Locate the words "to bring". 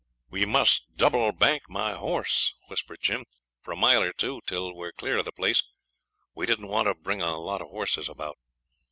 6.87-7.21